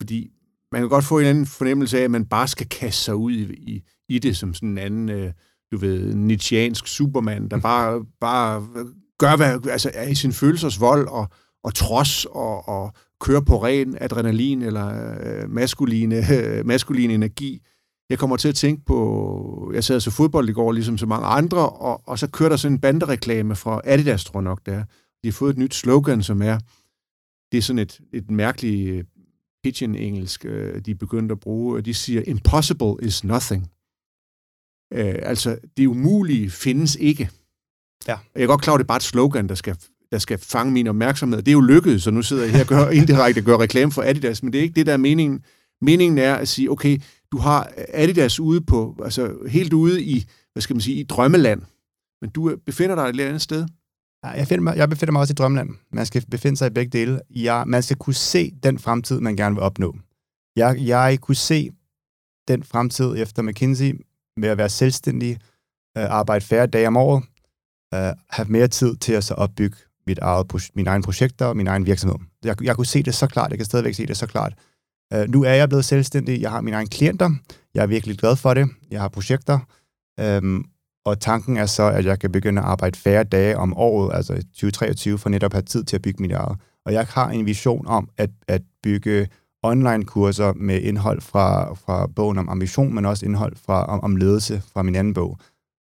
[0.00, 0.30] fordi
[0.72, 3.32] man kan godt få en anden fornemmelse af, at man bare skal kaste sig ud
[3.32, 5.32] i, i, i det som sådan en anden, øh,
[5.72, 7.62] du ved, Nietzscheansk supermand, der mm.
[7.62, 8.66] bare, bare
[9.18, 11.28] gør, hvad, altså er i sin følelsesvold og,
[11.64, 17.62] og trods og, og kører på ren adrenalin eller øh, maskuline, øh, maskuline energi.
[18.10, 21.26] Jeg kommer til at tænke på, jeg sad så fodbold i går, ligesom så mange
[21.26, 24.84] andre, og, og så kører der sådan en bandereklame fra Adidas, tror jeg nok, der.
[25.22, 26.58] De har fået et nyt slogan, som er,
[27.52, 29.06] det er sådan et, et mærkeligt
[29.68, 31.82] pidgin-engelsk, øh, de er begyndt at bruge.
[31.82, 33.70] De siger, impossible is nothing.
[34.92, 37.30] Øh, altså, det umulige findes ikke.
[38.08, 38.16] Ja.
[38.34, 39.76] Jeg er godt klar, at det er bare et slogan, der skal,
[40.12, 41.38] der skal fange min opmærksomhed.
[41.38, 44.02] Det er jo lykkedes, så nu sidder jeg her og gør, indirekte gør reklame for
[44.02, 45.44] Adidas, men det er ikke det, der er meningen.
[45.82, 46.98] Meningen er at sige, okay,
[47.32, 51.62] du har Adidas ude på, altså helt ude i, hvad skal man sige, i drømmeland,
[52.20, 53.66] men du befinder dig et andet sted.
[54.22, 55.70] Jeg, finder mig, jeg befinder mig også i drømmeland.
[55.92, 57.20] Man skal befinde sig i begge dele.
[57.30, 59.96] Jeg, man skal kunne se den fremtid, man gerne vil opnå.
[60.56, 61.70] Jeg, jeg kunne se
[62.48, 64.04] den fremtid efter McKinsey
[64.36, 65.38] med at være selvstændig,
[65.98, 67.24] øh, arbejde færre dage om året,
[67.94, 69.76] øh, have mere tid til at så opbygge
[70.06, 72.18] mit eget, mine egne projekter og min egen virksomhed.
[72.44, 74.54] Jeg, jeg kunne se det så klart, jeg kan stadigvæk se det så klart.
[75.12, 77.30] Øh, nu er jeg blevet selvstændig, jeg har mine egne klienter,
[77.74, 79.58] jeg er virkelig glad for det, jeg har projekter,
[80.22, 80.64] um,
[81.04, 84.32] og tanken er så, at jeg kan begynde at arbejde færre dage om året, altså
[84.32, 86.58] 2023, for netop at have tid til at bygge mit eget.
[86.86, 89.28] Og jeg har en vision om at, at bygge
[89.62, 94.62] online-kurser med indhold fra, fra bogen om ambition, men også indhold fra, om, om ledelse
[94.72, 95.38] fra min anden bog.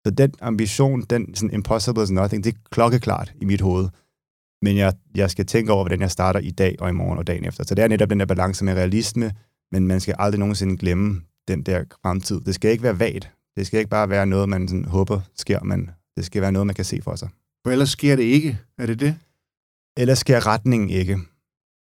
[0.07, 3.89] Så den ambition, den sådan impossible is nothing, det er klokkeklart i mit hoved.
[4.63, 7.27] Men jeg, jeg skal tænke over, hvordan jeg starter i dag og i morgen og
[7.27, 7.65] dagen efter.
[7.65, 9.33] Så det er netop den der balance med realisme,
[9.73, 12.41] men man skal aldrig nogensinde glemme den der fremtid.
[12.41, 13.31] Det skal ikke være vagt.
[13.57, 16.67] Det skal ikke bare være noget, man sådan håber sker, men det skal være noget,
[16.67, 17.29] man kan se for sig.
[17.65, 18.59] For ellers sker det ikke.
[18.79, 19.19] Er det det?
[19.97, 21.19] Ellers sker retningen ikke.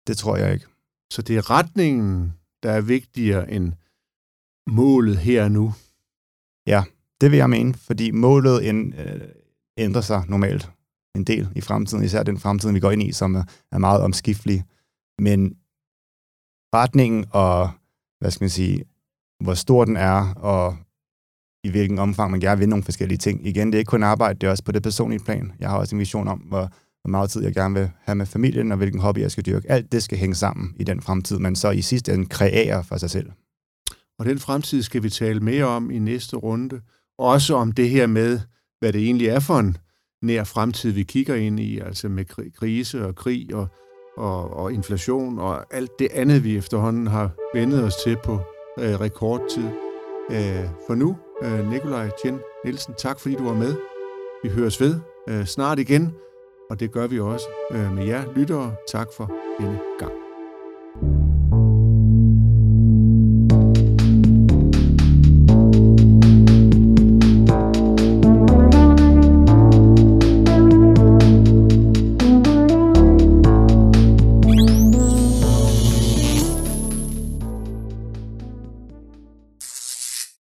[0.08, 0.66] Det tror jeg ikke.
[1.12, 3.74] Så det er retningen, der er vigtigere end
[4.68, 5.74] målet her og nu?
[6.68, 6.84] Ja,
[7.22, 9.22] det vil jeg mene, fordi målet øh,
[9.78, 10.72] ændrer sig normalt
[11.16, 13.36] en del i fremtiden, især den fremtid, vi går ind i, som
[13.72, 14.64] er meget omskiftelig.
[15.20, 15.58] Men
[16.76, 17.70] retningen og,
[18.20, 18.84] hvad skal man sige,
[19.44, 20.78] hvor stor den er, og
[21.66, 23.48] i hvilken omfang man gerne vil nogle forskellige ting.
[23.48, 25.52] Igen, det er ikke kun arbejde, det er også på det personlige plan.
[25.60, 26.70] Jeg har også en vision om, hvor,
[27.02, 29.72] hvor meget tid jeg gerne vil have med familien, og hvilken hobby jeg skal dyrke.
[29.72, 32.98] Alt det skal hænge sammen i den fremtid, man så i sidste ende kreerer for
[32.98, 33.30] sig selv.
[34.20, 36.82] Og den fremtid skal vi tale mere om i næste runde.
[37.18, 38.40] Også om det her med,
[38.80, 39.78] hvad det egentlig er for en
[40.22, 43.68] nær fremtid, vi kigger ind i, altså med krise og krig og,
[44.18, 48.40] og, og inflation og alt det andet, vi efterhånden har vendet os til på
[48.80, 49.66] øh, rekordtid.
[50.32, 53.76] Øh, for nu, øh, Nikolaj Tjen Nielsen, tak fordi du var med.
[54.44, 56.16] Vi høres ved øh, snart igen,
[56.70, 58.76] og det gør vi også øh, med jer lyttere.
[58.88, 60.25] Tak for denne gang.